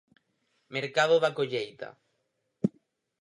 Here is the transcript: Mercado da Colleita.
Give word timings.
Mercado 0.75 1.15
da 1.23 1.35
Colleita. 1.37 1.89